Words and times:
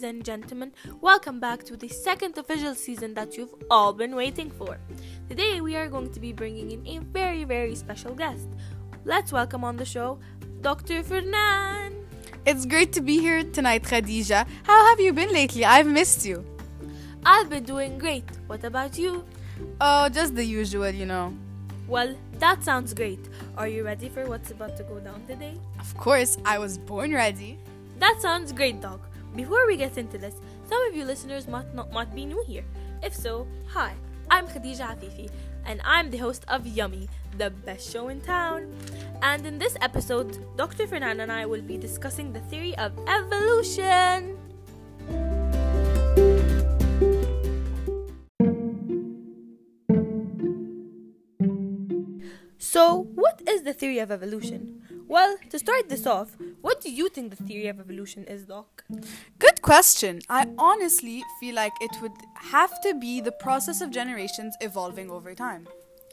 ladies 0.00 0.16
and 0.16 0.24
gentlemen. 0.24 0.72
Welcome 1.02 1.40
back 1.40 1.62
to 1.64 1.76
the 1.76 1.88
second 1.88 2.38
official 2.38 2.74
season 2.74 3.12
that 3.14 3.36
you've 3.36 3.54
all 3.70 3.92
been 3.92 4.14
waiting 4.14 4.50
for. 4.50 4.78
Today, 5.28 5.60
we 5.60 5.76
are 5.76 5.88
going 5.88 6.10
to 6.12 6.20
be 6.20 6.32
bringing 6.32 6.70
in 6.70 6.86
a 6.86 7.00
very, 7.00 7.44
very 7.44 7.74
special 7.74 8.14
guest. 8.14 8.48
Let's 9.04 9.30
welcome 9.32 9.62
on 9.62 9.76
the 9.76 9.84
show 9.84 10.18
Dr. 10.62 11.02
Fernan. 11.02 12.06
It's 12.46 12.64
great 12.64 12.92
to 12.94 13.02
be 13.02 13.18
here 13.18 13.44
tonight, 13.44 13.82
Khadija. 13.82 14.46
How 14.62 14.88
have 14.88 15.00
you 15.00 15.12
been 15.12 15.32
lately? 15.32 15.64
I've 15.64 15.86
missed 15.86 16.24
you. 16.24 16.44
I've 17.26 17.50
been 17.50 17.64
doing 17.64 17.98
great. 17.98 18.24
What 18.46 18.64
about 18.64 18.96
you? 18.96 19.24
Oh, 19.80 20.08
just 20.08 20.34
the 20.34 20.44
usual, 20.44 20.90
you 20.90 21.04
know. 21.04 21.34
Well, 21.88 22.16
that 22.38 22.64
sounds 22.64 22.94
great. 22.94 23.20
Are 23.58 23.68
you 23.68 23.84
ready 23.84 24.08
for 24.08 24.24
what's 24.26 24.50
about 24.50 24.76
to 24.78 24.82
go 24.84 24.98
down 25.00 25.26
today? 25.26 25.54
Of 25.78 25.94
course, 25.96 26.38
I 26.46 26.58
was 26.58 26.78
born 26.78 27.12
ready. 27.12 27.58
That 27.98 28.16
sounds 28.22 28.52
great, 28.52 28.80
Doc. 28.80 29.09
Before 29.34 29.66
we 29.66 29.76
get 29.76 29.96
into 29.96 30.18
this, 30.18 30.34
some 30.68 30.82
of 30.88 30.94
you 30.94 31.04
listeners 31.04 31.46
might 31.46 31.72
not 31.74 31.92
might 31.92 32.14
be 32.14 32.24
new 32.26 32.42
here. 32.46 32.64
If 33.02 33.14
so, 33.14 33.46
hi, 33.68 33.94
I'm 34.28 34.46
Khadija 34.46 34.98
Afifi, 34.98 35.30
and 35.64 35.80
I'm 35.84 36.10
the 36.10 36.18
host 36.18 36.44
of 36.48 36.66
Yummy, 36.66 37.08
the 37.38 37.50
best 37.50 37.90
show 37.90 38.08
in 38.08 38.20
town. 38.20 38.74
And 39.22 39.46
in 39.46 39.58
this 39.58 39.76
episode, 39.80 40.36
Dr. 40.56 40.86
Fernan 40.86 41.20
and 41.20 41.30
I 41.30 41.46
will 41.46 41.62
be 41.62 41.78
discussing 41.78 42.32
the 42.32 42.40
theory 42.50 42.76
of 42.76 42.92
evolution. 43.06 44.49
The 53.70 53.78
theory 53.78 54.00
of 54.00 54.10
evolution? 54.10 54.82
Well, 55.06 55.36
to 55.50 55.58
start 55.58 55.88
this 55.88 56.04
off, 56.04 56.36
what 56.60 56.80
do 56.80 56.90
you 56.90 57.08
think 57.08 57.30
the 57.30 57.44
theory 57.44 57.68
of 57.68 57.78
evolution 57.78 58.24
is, 58.24 58.44
Doc? 58.44 58.82
Good 59.38 59.62
question. 59.62 60.20
I 60.28 60.48
honestly 60.58 61.22
feel 61.38 61.54
like 61.54 61.72
it 61.80 61.94
would 62.02 62.18
have 62.54 62.80
to 62.82 62.94
be 62.94 63.20
the 63.20 63.30
process 63.30 63.80
of 63.80 63.92
generations 63.92 64.56
evolving 64.60 65.08
over 65.08 65.34
time. 65.36 65.68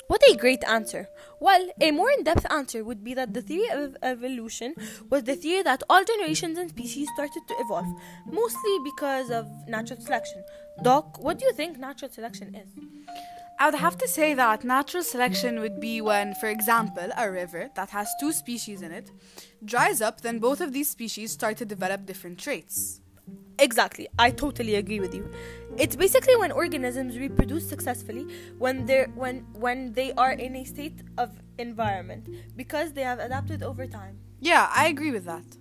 What 0.08 0.22
a 0.30 0.36
great 0.36 0.64
answer. 0.66 1.08
Well, 1.39 1.67
a 1.81 1.89
more 1.91 2.11
in 2.11 2.23
depth 2.23 2.45
answer 2.49 2.83
would 2.83 3.03
be 3.03 3.16
that 3.16 3.33
the 3.33 3.41
theory 3.41 3.69
of 3.69 3.97
evolution 4.03 4.75
was 5.09 5.23
the 5.23 5.36
theory 5.36 5.64
that 5.64 5.81
all 5.89 6.03
generations 6.03 6.59
and 6.59 6.69
species 6.69 7.09
started 7.16 7.42
to 7.47 7.55
evolve, 7.58 7.92
mostly 8.25 8.75
because 8.86 9.31
of 9.31 9.47
natural 9.67 9.99
selection. 9.99 10.44
Doc, 10.83 11.17
what 11.19 11.39
do 11.39 11.45
you 11.45 11.53
think 11.53 11.80
natural 11.80 12.11
selection 12.11 12.53
is? 12.53 12.69
I 13.59 13.66
would 13.66 13.80
have 13.80 13.97
to 13.97 14.08
say 14.08 14.36
that 14.36 14.63
natural 14.63 15.02
selection 15.02 15.59
would 15.61 15.80
be 15.80 16.00
when, 16.00 16.36
for 16.36 16.47
example, 16.47 17.09
a 17.17 17.31
river 17.31 17.69
that 17.75 17.89
has 17.89 18.08
two 18.19 18.31
species 18.31 18.83
in 18.83 18.91
it 18.91 19.09
dries 19.66 19.99
up, 19.99 20.22
then 20.22 20.38
both 20.38 20.61
of 20.61 20.73
these 20.73 20.89
species 20.89 21.31
start 21.31 21.58
to 21.58 21.66
develop 21.66 22.05
different 22.05 22.38
traits. 22.38 23.02
Exactly, 23.58 24.08
I 24.19 24.30
totally 24.30 24.75
agree 24.75 24.99
with 24.99 25.16
you. 25.16 25.27
It's 25.75 25.95
basically 25.95 26.36
when 26.36 26.52
organisms 26.52 27.17
reproduce 27.17 27.67
successfully 27.67 28.27
when 28.59 28.86
they're 28.86 29.08
when 29.16 29.39
when 29.53 29.94
they 29.94 30.14
are 30.14 30.33
in 30.33 30.55
a 30.55 30.64
state 30.64 31.02
of 31.17 31.31
environment 31.58 32.30
because 32.55 32.94
they 32.94 33.02
have 33.02 33.17
adapted 33.17 33.64
over 33.64 33.88
time. 33.88 34.19
Yeah, 34.39 34.69
I 34.71 34.88
agree 34.88 35.11
with 35.11 35.25
that. 35.25 35.58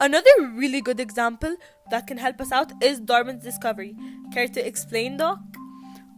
Another 0.00 0.30
really 0.54 0.80
good 0.80 0.98
example 0.98 1.56
that 1.90 2.06
can 2.06 2.16
help 2.16 2.40
us 2.40 2.50
out 2.50 2.72
is 2.82 3.00
Darwin's 3.00 3.44
discovery. 3.44 3.94
Care 4.32 4.48
to 4.48 4.66
explain, 4.66 5.18
Doc? 5.18 5.38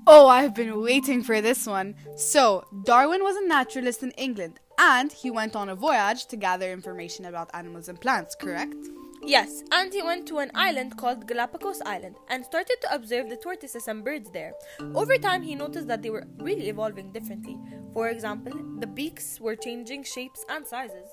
Oh, 0.07 0.29
I've 0.29 0.55
been 0.55 0.81
waiting 0.81 1.25
for 1.25 1.41
this 1.41 1.67
one. 1.67 1.97
So, 2.17 2.65
Darwin 2.85 3.25
was 3.25 3.35
a 3.35 3.47
naturalist 3.47 4.05
in 4.05 4.13
England 4.13 4.61
and 4.79 5.11
he 5.13 5.33
went 5.33 5.57
on 5.57 5.69
a 5.69 5.75
voyage 5.75 6.27
to 6.27 6.37
gather 6.37 6.71
information 6.71 7.25
about 7.25 7.51
animals 7.55 7.89
and 7.89 8.01
plants, 8.01 8.37
correct? 8.37 8.77
Yes, 9.25 9.65
and 9.73 9.93
he 9.93 10.03
went 10.03 10.27
to 10.29 10.39
an 10.39 10.53
island 10.55 10.97
called 10.97 11.27
Galapagos 11.27 11.81
Island 11.85 12.17
and 12.29 12.45
started 12.45 12.77
to 12.83 12.95
observe 12.95 13.31
the 13.31 13.37
tortoises 13.37 13.89
and 13.89 14.05
birds 14.05 14.31
there. 14.31 14.53
Over 14.95 15.17
time, 15.19 15.43
he 15.43 15.57
noticed 15.57 15.89
that 15.89 16.03
they 16.03 16.11
were 16.11 16.27
really 16.39 16.69
evolving 16.69 17.13
differently. 17.13 17.59
For 17.95 18.09
example, 18.09 18.53
the 18.79 18.87
beaks 18.87 19.41
were 19.41 19.57
changing 19.57 20.05
shapes 20.05 20.45
and 20.49 20.67
sizes. 20.67 21.09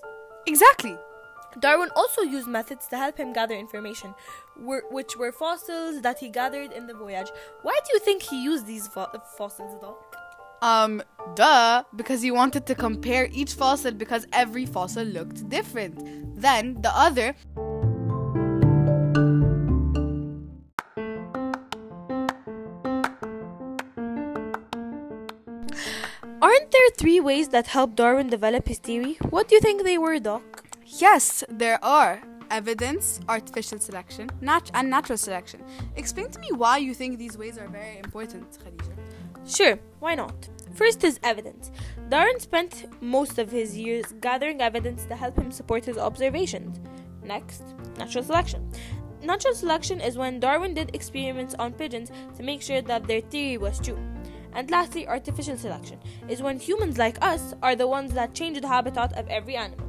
Exactly. 0.48 0.98
Darwin 1.58 1.90
also 1.96 2.22
used 2.22 2.48
methods 2.48 2.88
to 2.88 2.98
help 2.98 3.18
him 3.18 3.34
gather 3.34 3.56
information, 3.56 4.14
which 4.58 5.16
were 5.18 5.32
fossils 5.32 6.02
that 6.02 6.20
he 6.20 6.30
gathered 6.30 6.72
in 6.72 6.86
the 6.86 6.94
voyage. 6.94 7.30
Why 7.64 7.78
do 7.86 7.94
you 7.94 8.00
think 8.00 8.24
he 8.24 8.44
used 8.44 8.68
these 8.68 8.88
fo- 8.88 9.10
fossils, 9.38 9.80
though? 9.82 9.98
Um, 10.62 11.02
duh, 11.36 11.84
because 11.96 12.22
he 12.22 12.32
wanted 12.32 12.66
to 12.68 12.76
compare 12.76 13.30
each 13.32 13.54
fossil 13.54 13.92
because 13.92 14.28
every 14.34 14.66
fossil 14.66 15.06
looked 15.06 15.48
different. 15.50 16.40
Then 16.40 16.82
the 16.82 16.92
other. 16.96 17.36
Aren't 26.42 26.72
there 26.72 26.90
three 26.98 27.20
ways 27.20 27.50
that 27.50 27.68
helped 27.68 27.96
Darwin 27.96 28.28
develop 28.28 28.68
his 28.68 28.80
theory? 28.80 29.18
What 29.30 29.48
do 29.48 29.56
you 29.56 29.62
think 29.62 29.84
they 29.84 29.98
were, 29.98 30.20
Doc? 30.20 30.59
Yes, 30.98 31.44
there 31.50 31.84
are. 31.86 32.22
Evidence, 32.50 33.20
artificial 33.30 33.80
selection, 33.80 34.28
nat- 34.42 34.72
and 34.74 34.90
natural 34.90 35.20
selection. 35.20 35.64
Explain 35.96 36.32
to 36.32 36.40
me 36.40 36.48
why 36.52 36.80
you 36.80 36.96
think 36.96 37.20
these 37.20 37.38
ways 37.38 37.60
are 37.60 37.68
very 37.68 38.00
important, 38.00 38.50
Khadija. 38.50 38.96
Sure, 39.48 39.78
why 40.00 40.16
not? 40.16 40.50
First 40.74 41.04
is 41.04 41.20
evidence. 41.22 41.70
Darwin 42.10 42.40
spent 42.40 42.88
most 43.04 43.38
of 43.38 43.52
his 43.52 43.78
years 43.78 44.06
gathering 44.20 44.62
evidence 44.62 45.06
to 45.06 45.16
help 45.16 45.38
him 45.38 45.52
support 45.52 45.86
his 45.86 46.00
observations. 46.00 46.80
Next, 47.24 47.62
natural 48.00 48.24
selection. 48.24 48.68
Natural 49.22 49.54
selection 49.54 50.02
is 50.02 50.18
when 50.18 50.40
Darwin 50.40 50.74
did 50.74 50.96
experiments 50.96 51.54
on 51.60 51.74
pigeons 51.74 52.10
to 52.36 52.42
make 52.42 52.64
sure 52.64 52.82
that 52.82 53.06
their 53.06 53.22
theory 53.22 53.60
was 53.60 53.80
true. 53.80 54.00
And 54.54 54.72
lastly, 54.72 55.08
artificial 55.08 55.58
selection 55.58 56.00
is 56.28 56.42
when 56.42 56.58
humans 56.58 56.98
like 56.98 57.20
us 57.22 57.54
are 57.62 57.76
the 57.76 57.88
ones 57.88 58.12
that 58.14 58.34
change 58.34 58.60
the 58.60 58.68
habitat 58.68 59.14
of 59.14 59.28
every 59.28 59.56
animal. 59.56 59.89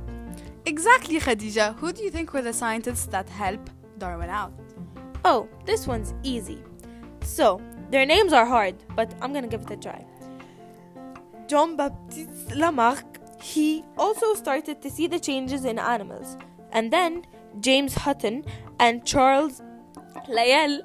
Exactly, 0.66 1.18
Khadija. 1.18 1.76
Who 1.76 1.92
do 1.92 2.02
you 2.02 2.10
think 2.10 2.32
were 2.32 2.42
the 2.42 2.52
scientists 2.52 3.06
that 3.06 3.28
help 3.28 3.70
Darwin 3.98 4.30
out? 4.30 4.52
Oh, 5.24 5.48
this 5.64 5.86
one's 5.86 6.14
easy. 6.22 6.62
So, 7.22 7.60
their 7.90 8.06
names 8.06 8.32
are 8.32 8.46
hard, 8.46 8.76
but 8.94 9.12
I'm 9.20 9.32
gonna 9.32 9.48
give 9.48 9.62
it 9.62 9.70
a 9.70 9.76
try. 9.76 10.04
Jean 11.48 11.76
Baptiste 11.76 12.54
Lamarck, 12.54 13.04
he 13.42 13.84
also 13.98 14.34
started 14.34 14.80
to 14.82 14.90
see 14.90 15.06
the 15.06 15.18
changes 15.18 15.64
in 15.64 15.78
animals. 15.78 16.36
And 16.72 16.92
then 16.92 17.24
James 17.60 17.94
Hutton 17.94 18.44
and 18.78 19.04
Charles 19.04 19.62
Lyell, 20.28 20.82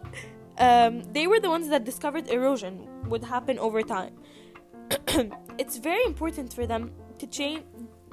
um, 0.57 1.03
they 1.13 1.27
were 1.27 1.39
the 1.39 1.49
ones 1.49 1.69
that 1.69 1.83
discovered 1.83 2.27
erosion 2.29 2.87
would 3.07 3.23
happen 3.23 3.59
over 3.59 3.81
time. 3.81 4.15
it's 5.57 5.77
very 5.77 6.03
important 6.05 6.53
for 6.53 6.65
them 6.65 6.91
to 7.19 7.27
change 7.27 7.63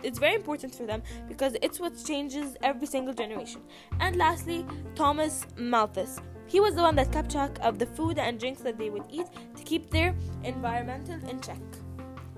it's 0.02 0.18
very 0.18 0.34
important 0.34 0.74
for 0.74 0.86
them 0.86 1.02
because 1.28 1.56
it's 1.62 1.80
what 1.80 1.92
changes 2.04 2.56
every 2.62 2.86
single 2.86 3.14
generation. 3.14 3.62
And 4.00 4.16
lastly, 4.16 4.66
Thomas 4.94 5.46
Malthus. 5.56 6.20
He 6.46 6.60
was 6.60 6.74
the 6.74 6.82
one 6.82 6.96
that 6.96 7.10
kept 7.12 7.30
track 7.32 7.58
of 7.62 7.78
the 7.78 7.86
food 7.86 8.18
and 8.18 8.38
drinks 8.38 8.60
that 8.62 8.76
they 8.76 8.90
would 8.90 9.04
eat 9.10 9.26
to 9.56 9.62
keep 9.62 9.90
their 9.90 10.14
environmental 10.44 11.18
in 11.28 11.40
check. 11.40 11.60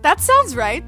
That 0.02 0.20
sounds 0.20 0.54
right. 0.54 0.84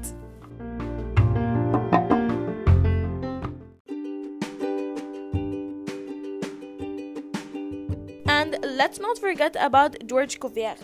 And 8.29 8.57
let's 8.63 8.99
not 8.99 9.17
forget 9.17 9.55
about 9.59 9.95
George 10.05 10.39
Cuvier. 10.39 10.77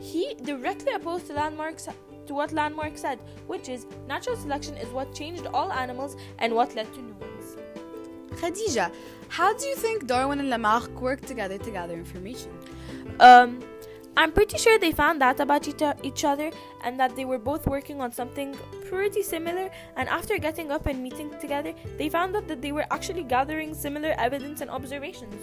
He 0.00 0.34
directly 0.44 0.92
opposed 0.92 1.28
Lamarck's 1.30 1.88
to 2.28 2.34
what 2.34 2.52
Lamarck 2.52 2.96
said, 2.96 3.18
which 3.46 3.68
is 3.68 3.86
natural 4.06 4.36
selection 4.36 4.76
is 4.76 4.88
what 4.88 5.14
changed 5.14 5.46
all 5.52 5.72
animals 5.72 6.16
and 6.38 6.54
what 6.54 6.74
led 6.76 6.92
to 6.94 7.02
new 7.02 7.14
ones. 7.14 7.56
Khadija, 8.40 8.92
how 9.28 9.52
do 9.56 9.66
you 9.66 9.74
think 9.74 10.06
Darwin 10.06 10.38
and 10.38 10.50
Lamarck 10.50 11.00
worked 11.00 11.26
together 11.26 11.58
to 11.58 11.70
gather 11.70 11.94
information? 11.94 12.50
Um, 13.18 13.60
I'm 14.16 14.32
pretty 14.32 14.58
sure 14.58 14.78
they 14.78 14.92
found 14.92 15.22
out 15.22 15.40
about 15.40 15.68
each 16.02 16.24
other 16.24 16.50
and 16.84 16.98
that 16.98 17.14
they 17.14 17.24
were 17.24 17.38
both 17.38 17.66
working 17.66 18.00
on 18.00 18.12
something 18.12 18.56
pretty 18.88 19.22
similar. 19.22 19.70
And 19.96 20.08
after 20.08 20.38
getting 20.38 20.70
up 20.70 20.86
and 20.86 21.02
meeting 21.02 21.32
together, 21.40 21.72
they 21.96 22.08
found 22.08 22.34
out 22.34 22.48
that 22.48 22.60
they 22.60 22.72
were 22.72 22.86
actually 22.90 23.22
gathering 23.22 23.74
similar 23.74 24.14
evidence 24.18 24.60
and 24.60 24.70
observations. 24.70 25.36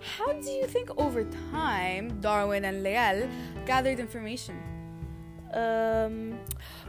How 0.00 0.32
do 0.32 0.50
you 0.50 0.66
think 0.66 0.90
over 0.98 1.24
time 1.50 2.20
Darwin 2.20 2.64
and 2.64 2.82
Lyell 2.82 3.28
gathered 3.66 3.98
information? 3.98 4.77
Um, 5.54 6.38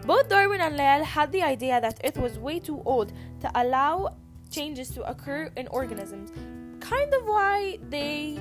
both 0.05 0.29
Darwin 0.29 0.61
and 0.61 0.77
Lyell 0.77 1.03
had 1.03 1.31
the 1.31 1.41
idea 1.41 1.79
that 1.81 1.99
Earth 2.03 2.17
was 2.17 2.37
way 2.37 2.59
too 2.59 2.81
old 2.85 3.11
to 3.41 3.51
allow 3.55 4.15
changes 4.49 4.89
to 4.91 5.03
occur 5.03 5.51
in 5.55 5.67
organisms, 5.67 6.31
kind 6.79 7.13
of 7.13 7.25
why 7.25 7.79
they 7.89 8.39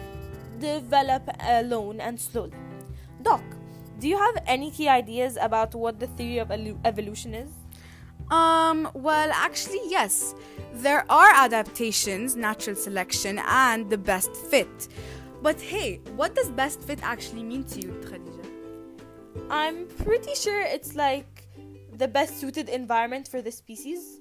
develop 0.58 1.28
alone 1.40 2.00
and 2.00 2.20
slowly. 2.20 2.52
Doc, 3.22 3.42
do 3.98 4.08
you 4.08 4.16
have 4.16 4.42
any 4.46 4.70
key 4.70 4.88
ideas 4.88 5.36
about 5.40 5.74
what 5.74 5.98
the 5.98 6.06
theory 6.06 6.38
of 6.38 6.50
evolution 6.84 7.34
is? 7.34 7.50
Um, 8.30 8.90
well, 8.94 9.30
actually, 9.32 9.80
yes. 9.86 10.34
There 10.74 11.04
are 11.10 11.30
adaptations, 11.34 12.36
natural 12.36 12.76
selection, 12.76 13.38
and 13.40 13.88
the 13.88 13.98
best 13.98 14.34
fit. 14.36 14.88
But 15.42 15.60
hey, 15.60 16.00
what 16.16 16.34
does 16.34 16.50
best 16.50 16.82
fit 16.82 17.00
actually 17.02 17.42
mean 17.42 17.64
to 17.64 17.80
you, 17.80 17.92
Khadija? 18.04 18.37
I'm 19.50 19.86
pretty 20.04 20.34
sure 20.34 20.60
it's 20.60 20.94
like 20.94 21.48
the 21.96 22.08
best 22.08 22.38
suited 22.38 22.68
environment 22.68 23.28
for 23.28 23.40
the 23.42 23.50
species. 23.50 24.20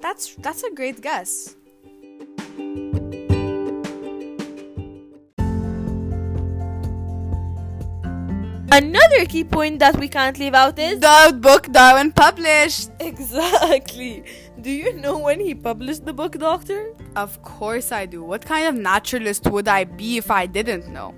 That's 0.00 0.34
that's 0.36 0.62
a 0.64 0.70
great 0.70 1.00
guess. 1.00 1.54
Another 8.72 9.24
key 9.26 9.44
point 9.44 9.78
that 9.78 9.96
we 10.00 10.08
can't 10.08 10.36
leave 10.38 10.54
out 10.54 10.78
is 10.80 10.98
The 10.98 11.36
book 11.40 11.70
Darwin 11.70 12.10
published. 12.10 12.90
exactly. 12.98 14.24
Do 14.60 14.70
you 14.70 14.94
know 14.94 15.18
when 15.18 15.38
he 15.38 15.54
published 15.54 16.04
the 16.04 16.12
book, 16.12 16.38
Doctor? 16.38 16.92
Of 17.14 17.40
course 17.42 17.92
I 17.92 18.06
do. 18.06 18.24
What 18.24 18.44
kind 18.44 18.66
of 18.66 18.74
naturalist 18.74 19.46
would 19.46 19.68
I 19.68 19.84
be 19.84 20.16
if 20.16 20.28
I 20.30 20.46
didn't 20.46 20.88
know? 20.88 21.14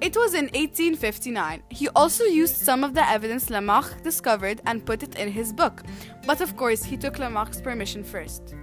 It 0.00 0.16
was 0.16 0.34
in 0.34 0.46
1859. 0.46 1.62
He 1.70 1.88
also 1.90 2.24
used 2.24 2.56
some 2.56 2.84
of 2.84 2.94
the 2.94 3.08
evidence 3.08 3.48
Lamarck 3.48 4.02
discovered 4.02 4.60
and 4.66 4.84
put 4.84 5.02
it 5.02 5.14
in 5.16 5.30
his 5.30 5.52
book. 5.52 5.82
But 6.26 6.40
of 6.40 6.56
course, 6.56 6.84
he 6.84 6.96
took 6.96 7.18
Lamarck's 7.18 7.60
permission 7.60 8.04
first. 8.04 8.54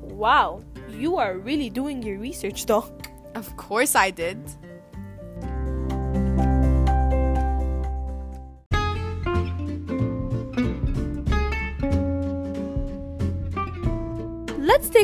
Wow, 0.00 0.64
you 0.88 1.16
are 1.16 1.38
really 1.38 1.70
doing 1.70 2.02
your 2.02 2.18
research, 2.18 2.66
Doc. 2.66 3.08
Of 3.34 3.56
course 3.56 3.94
I 3.94 4.10
did. 4.10 4.38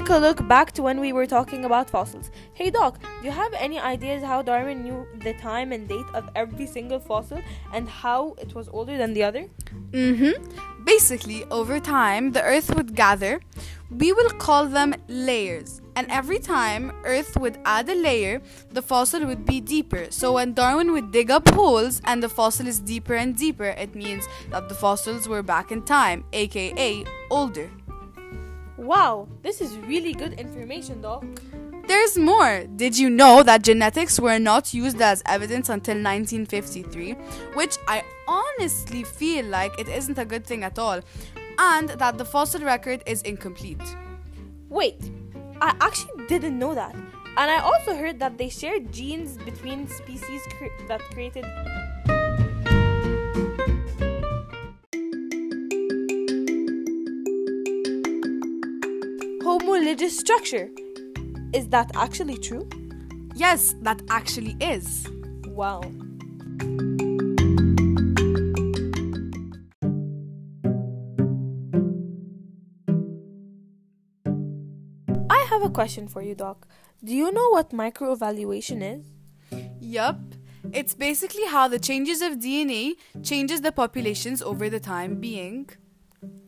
Take 0.07 0.17
a 0.17 0.19
look 0.19 0.47
back 0.47 0.71
to 0.71 0.83
when 0.83 1.01
we 1.01 1.13
were 1.13 1.27
talking 1.27 1.65
about 1.65 1.91
fossils. 1.91 2.31
Hey 2.55 2.71
Doc, 2.71 3.01
do 3.01 3.25
you 3.25 3.33
have 3.33 3.53
any 3.55 3.81
ideas 3.81 4.23
how 4.23 4.41
Darwin 4.41 4.85
knew 4.85 5.05
the 5.25 5.35
time 5.35 5.73
and 5.73 5.89
date 5.89 6.07
of 6.15 6.31
every 6.37 6.67
single 6.67 7.01
fossil 7.01 7.41
and 7.73 7.89
how 7.89 8.37
it 8.39 8.55
was 8.55 8.69
older 8.69 8.97
than 8.97 9.15
the 9.15 9.25
other? 9.25 9.49
Mm-hmm. 9.91 10.85
Basically, 10.85 11.45
over 11.51 11.81
time, 11.81 12.31
the 12.31 12.43
Earth 12.43 12.73
would 12.77 12.95
gather. 12.95 13.41
We 13.91 14.13
will 14.13 14.31
call 14.31 14.67
them 14.67 14.95
layers. 15.09 15.81
And 15.97 16.09
every 16.09 16.39
time 16.39 16.93
Earth 17.05 17.37
would 17.37 17.59
add 17.65 17.89
a 17.89 17.95
layer, 17.97 18.41
the 18.71 18.83
fossil 18.83 19.27
would 19.27 19.45
be 19.45 19.61
deeper. 19.61 20.07
So 20.11 20.35
when 20.35 20.55
Darwin 20.55 20.93
would 20.93 21.11
dig 21.11 21.33
up 21.33 21.49
holes 21.49 22.01
and 22.05 22.23
the 22.23 22.29
fossil 22.29 22.69
is 22.69 22.79
deeper 22.79 23.15
and 23.15 23.35
deeper, 23.37 23.71
it 23.85 23.97
means 23.97 24.29
that 24.51 24.69
the 24.69 24.75
fossils 24.77 25.27
were 25.27 25.43
back 25.43 25.73
in 25.73 25.83
time, 25.83 26.25
aka 26.33 27.05
older. 27.29 27.69
Wow, 28.87 29.27
this 29.43 29.61
is 29.61 29.77
really 29.79 30.13
good 30.13 30.35
information, 30.35 31.03
Doc. 31.03 31.25
There's 31.89 32.17
more. 32.17 32.67
Did 32.77 32.97
you 32.97 33.11
know 33.11 33.43
that 33.43 33.63
genetics 33.63 34.21
were 34.21 34.39
not 34.39 34.73
used 34.73 35.03
as 35.03 35.25
evidence 35.27 35.69
until 35.69 35.97
1953? 35.97 37.15
Which 37.55 37.79
I 37.89 38.05
honestly 38.29 39.03
feel 39.03 39.45
like 39.47 39.77
it 39.81 39.89
isn't 39.89 40.19
a 40.19 40.25
good 40.25 40.47
thing 40.47 40.63
at 40.63 40.79
all. 40.79 41.01
And 41.59 41.89
that 41.89 42.17
the 42.17 42.25
fossil 42.25 42.61
record 42.61 43.03
is 43.07 43.23
incomplete. 43.23 43.83
Wait, 44.69 45.11
I 45.61 45.75
actually 45.81 46.25
didn't 46.29 46.57
know 46.57 46.77
that. 46.77 46.95
And 46.95 47.51
I 47.51 47.59
also 47.59 47.93
heard 47.93 48.21
that 48.21 48.39
they 48.39 48.49
shared 48.49 48.93
genes 48.93 49.37
between 49.39 49.89
species 49.89 50.43
cre- 50.59 50.87
that 50.87 51.01
created. 51.11 51.45
Homologous 59.87 60.19
structure. 60.19 60.69
Is 61.55 61.69
that 61.69 61.93
actually 61.95 62.39
true? 62.39 62.69
Yes, 63.37 63.77
that 63.83 64.03
actually 64.11 64.57
is. 64.61 65.07
Wow. 65.47 65.81
I 75.31 75.47
have 75.51 75.63
a 75.63 75.71
question 75.71 76.09
for 76.09 76.21
you, 76.21 76.35
Doc. 76.35 76.67
Do 77.05 77.15
you 77.15 77.31
know 77.31 77.51
what 77.51 77.71
microevolution 77.71 78.83
is? 78.83 79.07
Yup. 79.79 80.19
It's 80.73 80.95
basically 80.95 81.47
how 81.47 81.69
the 81.69 81.79
changes 81.79 82.23
of 82.23 82.41
DNA 82.41 82.95
changes 83.23 83.61
the 83.61 83.71
populations 83.71 84.43
over 84.43 84.69
the 84.69 84.81
time 84.81 85.21
being. 85.21 85.71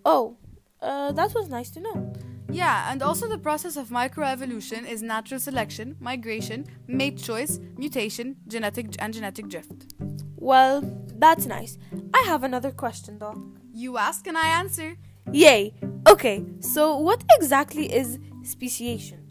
Oh, 0.05 0.39
uh, 0.83 1.13
that 1.13 1.33
was 1.35 1.49
nice 1.49 1.71
to 1.71 1.81
know. 1.81 2.13
Yeah, 2.51 2.91
and 2.91 3.03
also 3.03 3.29
the 3.29 3.39
process 3.39 3.77
of 3.77 3.89
microevolution 3.89 4.89
is 4.89 5.03
natural 5.03 5.39
selection, 5.39 5.97
migration, 6.01 6.67
mate 6.87 7.19
choice, 7.19 7.61
mutation, 7.77 8.37
genetic 8.47 8.97
and 8.99 9.13
genetic 9.13 9.49
drift. 9.49 9.95
Well, 10.37 10.83
that's 11.19 11.47
nice. 11.47 11.77
I 12.15 12.23
have 12.27 12.45
another 12.45 12.71
question, 12.71 13.19
though. 13.19 13.43
You 13.73 13.99
ask 13.99 14.27
and 14.27 14.39
I 14.39 14.49
answer. 14.49 14.97
Yay! 15.31 15.75
Okay, 16.09 16.43
so 16.61 16.97
what 16.97 17.23
exactly 17.33 17.93
is 17.93 18.19
speciation? 18.45 19.29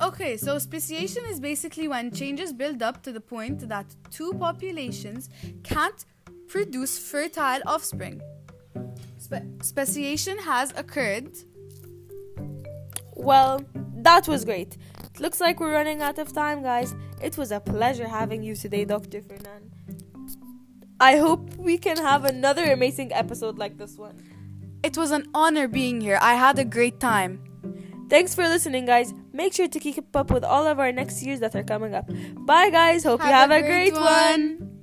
Okay, 0.00 0.38
so 0.38 0.58
speciation 0.58 1.22
is 1.26 1.38
basically 1.38 1.86
when 1.86 2.10
changes 2.10 2.52
build 2.54 2.82
up 2.82 3.02
to 3.02 3.12
the 3.12 3.20
point 3.20 3.68
that 3.68 3.84
two 4.10 4.32
populations 4.34 5.28
can't 5.62 6.06
produce 6.48 6.98
fertile 6.98 7.60
offspring. 7.66 8.22
Spe- 9.18 9.62
speciation 9.62 10.38
has 10.38 10.72
occurred. 10.76 11.36
Well, 13.24 13.64
that 13.96 14.28
was 14.28 14.44
great. 14.44 14.76
It 15.04 15.20
looks 15.20 15.40
like 15.40 15.60
we're 15.60 15.72
running 15.72 16.02
out 16.02 16.18
of 16.18 16.32
time, 16.32 16.62
guys. 16.62 16.94
It 17.22 17.38
was 17.38 17.50
a 17.52 17.60
pleasure 17.60 18.06
having 18.08 18.42
you 18.42 18.54
today, 18.54 18.84
Dr. 18.84 19.22
Fernan. 19.22 19.70
I 21.00 21.16
hope 21.16 21.56
we 21.56 21.78
can 21.78 21.96
have 21.96 22.24
another 22.24 22.64
amazing 22.72 23.12
episode 23.12 23.58
like 23.58 23.78
this 23.78 23.96
one. 23.96 24.22
It 24.82 24.96
was 24.96 25.10
an 25.10 25.26
honor 25.34 25.66
being 25.68 26.00
here. 26.00 26.18
I 26.20 26.34
had 26.34 26.58
a 26.58 26.64
great 26.64 27.00
time. 27.00 27.42
Thanks 28.10 28.34
for 28.34 28.42
listening, 28.46 28.84
guys. 28.84 29.14
Make 29.32 29.54
sure 29.54 29.66
to 29.68 29.80
keep 29.80 30.14
up 30.14 30.30
with 30.30 30.44
all 30.44 30.66
of 30.66 30.78
our 30.78 30.92
next 30.92 31.22
years 31.22 31.40
that 31.40 31.56
are 31.56 31.64
coming 31.64 31.94
up. 31.94 32.08
Bye, 32.36 32.70
guys. 32.70 33.02
Hope 33.04 33.20
you 33.20 33.26
Have 33.26 33.50
have 33.50 33.50
a 33.50 33.54
a 33.58 33.62
great 33.62 33.92
great 33.92 33.94
one. 33.94 34.02
one. 34.02 34.73